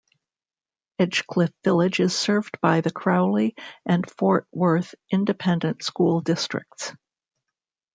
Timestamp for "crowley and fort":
2.91-4.47